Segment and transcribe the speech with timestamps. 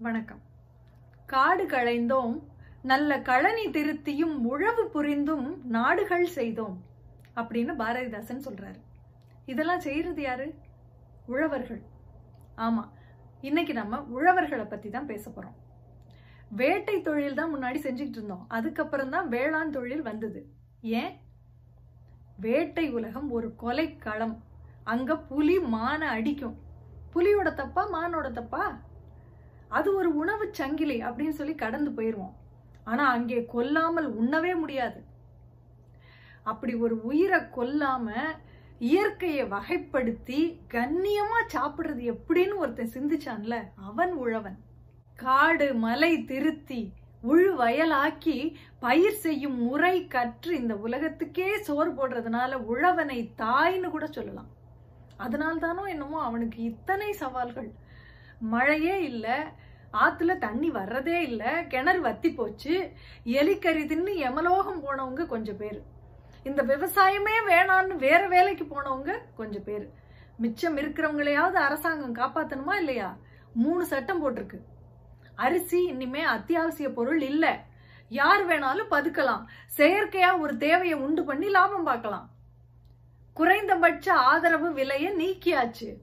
[0.00, 0.40] வணக்கம்.
[1.26, 2.34] காடு களைந்தோம்
[2.82, 6.76] நல்ல கழனி திருத்தியும் உழவு புரிந்தும் நாடுகள் செய்தோம்
[7.36, 8.78] அப்படின்னு பாரதிதாசன் சொல்றாரு.
[9.46, 10.54] இதெல்லாம் செய்யறது யாரு?
[11.26, 11.82] உழவர்கள்.
[12.56, 12.84] ஆமா
[13.40, 15.56] இன்னைக்கு நம்ம உழவர்களை பத்தி தான் பேச போறோம்.
[16.48, 18.44] வேட்டை தொழில் தான் முன்னாடி செஞ்சுக்கிட்டு இருந்தோம்.
[18.48, 20.52] அதுக்கப்புறம் தான் வேளாண் தொழில் வந்தது.
[20.80, 21.20] ஏன்?
[22.36, 24.36] வேட்டை உலகம் ஒரு கொலைக்களம்.
[24.84, 26.58] அங்க புலி மானை அடிக்கும்.
[27.14, 28.80] புலியோட தப்பா மானோட தப்பா?
[29.76, 32.36] அது ஒரு உணவு சங்கிலி அப்படின்னு சொல்லி கடந்து போயிடுவோம்
[32.90, 35.00] ஆனா அங்கே கொல்லாமல் உண்ணவே முடியாது.
[36.50, 38.06] அப்படி ஒரு உயிரை கொல்லாம
[38.90, 40.40] இயற்கையை வகைப்படுத்தி
[40.74, 43.56] கண்ணியமா சாப்பிடுறது எப்படின்னு ஒருத்தன் சிந்திச்சான்ல
[43.88, 44.58] அவன் உழவன்.
[45.24, 46.80] காடு மலை திருத்தி
[47.30, 48.36] உழு வயலாக்கி
[48.84, 54.50] பயிர் செய்யும் முறை கற்று இந்த உலகத்துக்கே சோறு போடுறதுனால உழவனை தாய்னு கூட சொல்லலாம்.
[55.24, 57.70] அதனால்தானோ என்னமோ அவனுக்கு இத்தனை சவால்கள்.
[58.40, 62.92] மழையே இல்லை ஆற்றுல தண்ணி வர்றதே இல்லை கிணறு வத்தி போச்சு
[63.24, 65.82] எலிக்கறி தின்னு எமலோகம் போனவங்க கொஞ்சம் பேர்.
[66.42, 69.90] இந்த விவசாயமே வேணான்னு வேற வேலைக்கு போனவங்க கொஞ்சம் பேர்.
[70.36, 73.16] மிச்சம் இருக்கிறவங்களையாவது அரசாங்கம் காப்பாற்றணுமா இல்லையா?
[73.54, 74.58] மூணு சட்டம் போட்டிருக்கு.
[75.34, 77.54] அரிசி இனிமே அத்தியாவசிய பொருள் இல்லை.
[78.08, 79.44] யார் வேணாலும் பதுக்கலாம்.
[79.76, 82.30] செயற்கையா ஒரு தேவையை உண்டு பண்ணி லாபம் பார்க்கலாம்.
[83.34, 85.96] குறைந்தபட்ச ஆதரவு விலையை நீக்கியாச்சு.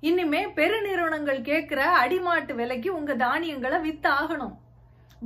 [0.00, 4.54] இனிமே பெருநிறுவனங்கள் கேட்குற அடிமாட்டு விலைக்கு உங்க தானியங்களை வித்து ஆகணும்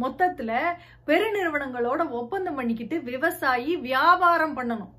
[0.01, 0.63] மொத்தத்துல
[1.07, 4.91] பெருநிறுவனங்களோட ஒப்பந்தம் பண்ணிக்கிட்டு விவசாயி வியாபாரம் பண்ணணும்.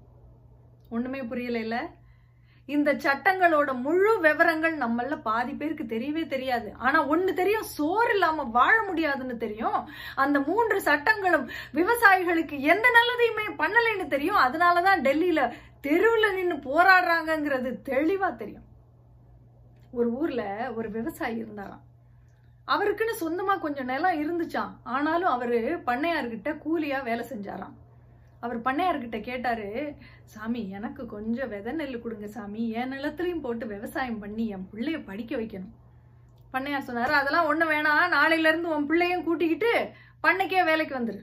[0.90, 1.90] ஒண்ணுமே புரியல இல்ல
[2.66, 6.74] இந்த சட்டங்களோட முழு விவரங்கள் நம்மள பாதி பேருக்கு தெரியவே தெரியாது.
[6.78, 9.90] ஆனா ஒண்ணு தெரியும் சோறு இல்லாம வாழ முடியாதுன்னு தெரியும்.
[10.16, 14.36] அந்த மூன்று சட்டங்களும் விவசாயிகளுக்கு எந்த நல்லதையுமே பண்ணலைன்னு தெரியும்.
[14.36, 18.64] அதனாலதான் டெல்லியில தெருவுல நின்று போராடுறாங்கங்கிறது தெளிவா தெரியும்.
[19.98, 20.44] ஒரு ஊர்ல
[20.78, 21.84] ஒரு விவசாயி இருந்தாராம்.
[22.74, 27.76] அவருக்குன்னு சொந்தமா கொஞ்சம் நிலம் இருந்துச்சான் ஆனாலும் அவரு பண்ணையார்கிட்ட கூலியா வேலை செஞ்சாராம்.
[28.46, 29.68] அவர் பண்ணையார்கிட்ட கேட்டாரு
[30.34, 32.64] சாமி எனக்கு கொஞ்சம் விதை நெல் கொடுங்க சாமி.
[32.80, 35.74] என் நிலத்திலையும் போட்டு விவசாயம் பண்ணி என் பிள்ளைய படிக்க வைக்கணும்.
[36.54, 38.06] பண்ணையார் சொன்னாரு அதெல்லாம் ஒண்ணு வேணாம்.
[38.16, 39.74] நாளையில இருந்து உன் பிள்ளையும் கூட்டிக்கிட்டு
[40.26, 41.22] பண்ணைக்கே வேலைக்கு வந்துரு.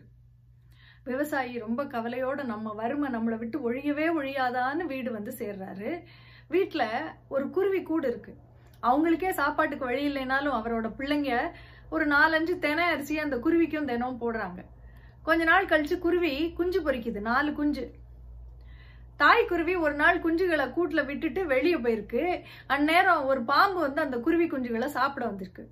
[1.10, 5.90] விவசாயி ரொம்ப கவலையோட நம்ம வறுமை நம்மளை விட்டு ஒழியவே ஒழியாதான்னு வீடு வந்து சேர்றாரு.
[6.54, 6.86] வீட்டில்
[7.28, 8.46] ஒரு குருவி கூடு இருக்குது
[8.82, 11.50] அவங்களுக்கே சாப்பாட்டுக்கு வழி இல்லைனாலும் அவரோட பிள்ளைங்க
[11.90, 14.60] ஒரு நாலஞ்சு தெனை அரிசி அந்த குருவிக்கும் தினமும் போடுறாங்க.
[15.22, 17.90] கொஞ்ச நாள் கழிச்சு குருவி குஞ்சு பொறிக்குது நாலு குஞ்சு.
[19.16, 22.42] தாய் குருவி ஒரு நாள் குஞ்சுகளை கூட்டில் விட்டுட்டு வெளியே போயிருக்கு.
[22.66, 25.70] அந்நேரம் ஒரு பாம்பு வந்து அந்த குருவி குஞ்சுகளை சாப்பிட வந்திருக்கு.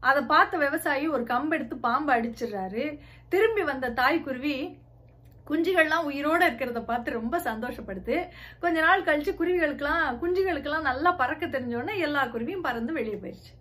[0.00, 2.98] அதை பார்த்த விவசாயி ஒரு கம்பெடுத்து பாம்பை அடிச்சிடுறாரு.
[3.28, 4.78] திரும்பி வந்த தாய் குருவி
[5.50, 8.16] குஞ்சுகள்லாம் உயிரோட இருக்கிறத பார்த்து ரொம்ப சந்தோஷப்படுது.
[8.64, 13.52] கொஞ்ச நாள் கழிச்சு குருவிகளுக்கெல்லாம் குஞ்சுகளுக்கெல்லாம் நல்லா பறக்க தெரிஞ்சோடனே எல்லா குருவியும் பறந்து வெளியே போயிடுச்சு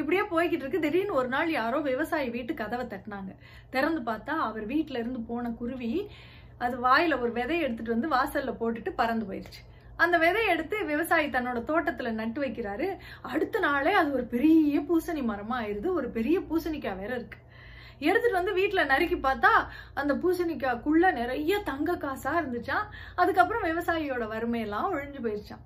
[0.00, 0.84] இப்படியே போய்கிட்டு இருக்கு.
[0.84, 3.32] திடீர்னு ஒரு நாள் யாரோ விவசாயி வீட்டு கதவை தட்டினாங்க.
[3.74, 5.90] திறந்து பார்த்தா அவர் வீட்டில இருந்து போன குருவி
[6.64, 9.62] அது வாயில ஒரு விதையை எடுத்துட்டு வந்து வாசல்ல போட்டுட்டு பறந்து போயிடுச்சு
[10.02, 12.86] அந்த விதையை எடுத்து விவசாயி தன்னோட தோட்டத்துல நட்டு வைக்கிறாரு.
[13.32, 17.38] அடுத்த நாளே அது ஒரு பெரிய பூசணி மரமா ஆயிருது ஒரு பெரிய பூசணிக்காய் வேற இருக்கு.
[18.08, 19.52] எடுத்துட்டு வந்து வீட்டுல நறுக்கி பார்த்தா
[20.00, 22.86] அந்த பூசணிக்காய்க்குள்ள நிறைய தங்க காசா இருந்துச்சான்
[23.22, 25.64] அதுக்கப்புறம் விவசாயியோட வறுமையெல்லாம் ஒழிஞ்சு போயிருச்சான்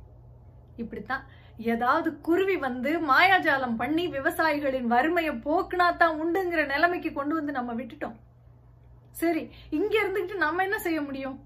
[0.82, 1.24] இப்படித்தான்.
[1.72, 8.16] ஏதாவது குருவி வந்து மாயாஜாலம் பண்ணி விவசாயிகளின் வறுமையை போக்குனா தான் உண்டுங்கிற நிலைமைக்கு கொண்டு வந்து நம்ம விட்டுட்டோம்.
[9.20, 9.42] சரி
[9.78, 11.38] இங்க இருந்துகிட்டு நம்ம என்ன செய்ய முடியும்?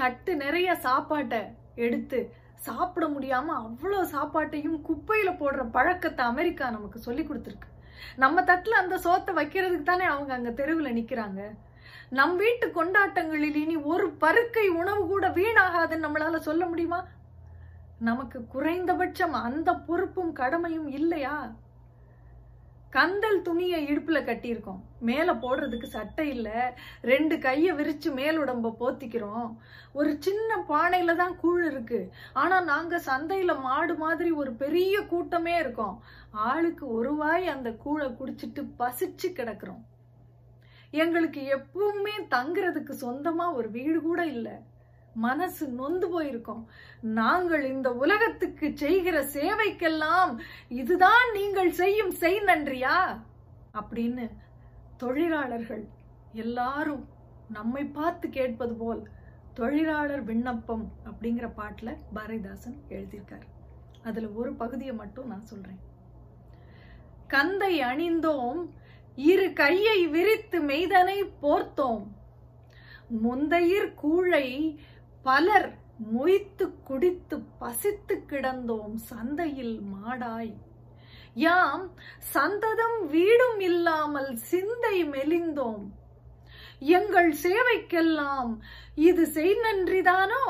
[0.00, 1.40] தட்டு நிறைய சாப்பாட்டை
[1.86, 2.18] எடுத்து
[2.68, 7.68] சாப்பிட முடியாம அவ்வளவு சாப்பாட்டையும் குப்பையில போடுற பழக்கத்தை அமெரிக்கா நமக்கு சொல்லி கொடுத்துருக்கு.
[8.16, 11.40] நம்ம தட்டுல அந்த சோத்தை வைக்கிறதுக்கு தானே அவங்க அங்க தெருவுல நிக்கிறாங்க.
[12.10, 17.06] நம் வீட்டு கொண்டாட்டங்களில் இனி ஒரு பருக்கை உணவு கூட வீணாகாதுன்னு நம்மளால சொல்ல முடியுமா?
[17.98, 21.52] நமக்கு குறைந்தபட்சம் அந்த பொறுப்பும் கடமையும் இல்லையா?
[22.90, 24.80] கந்தல் துணியை இடுப்புல கட்டியிருக்கோம்.
[25.00, 26.60] மேலே போடுறதுக்கு சட்டை இல்லை.
[27.02, 29.56] ரெண்டு கையை விரிச்சு மேலுடம்ப போத்திக்கிறோம்.
[29.92, 32.12] ஒரு சின்ன பானையில தான் கூழ் இருக்கு.
[32.32, 36.02] ஆனா நாங்க சந்தையில மாடு மாதிரி ஒரு பெரிய கூட்டமே இருக்கோம்.
[36.30, 39.84] ஆளுக்கு ஒரு வாய் அந்த கூழை குடிச்சிட்டு பசிச்சு கிடக்குறோம்.
[40.90, 44.52] எங்களுக்கு எப்பவுமே தங்குறதுக்கு சொந்தமா ஒரு வீடு கூட இல்லை.
[45.14, 46.64] மனசு நொந்து போயிருக்கோம்.
[47.00, 53.22] நாங்கள் இந்த உலகத்துக்கு செய்கிற சேவைக்கெல்லாம் இதுதான் நீங்கள் செய்யும் செய் நன்றியா?
[53.74, 54.30] அப்படின்னு
[54.96, 55.88] தொழிலாளர்கள்
[56.32, 57.08] எல்லாரும்
[57.48, 59.08] நம்மை பார்த்து கேட்பது போல்
[59.54, 63.46] தொழிலாளர் விண்ணப்பம் அப்படிங்கிற பாட்டுல பாரதிதாசன் எழுதியிருக்காரு.
[64.02, 65.80] அதுல ஒரு பகுதியை மட்டும் நான் சொல்றேன்.
[67.26, 68.70] கந்தை அணிந்தோம்
[69.16, 72.06] இரு கையை விரித்து மெய்தனை போர்த்தோம்.
[73.22, 74.78] முந்தையிர் கூழை
[75.26, 75.68] பலர்
[76.12, 80.52] மொய்த்து குடித்து பசித்து கிடந்தோம் சந்தையில் மாடாய்.
[81.46, 81.84] யாம்
[82.34, 85.84] சந்ததம் வீடும் இல்லாமல் சிந்தை மெலிந்தோம்.
[86.98, 88.52] எங்கள் சேவைக்கெல்லாம்
[89.08, 90.44] இது செய் நன்றிதானோ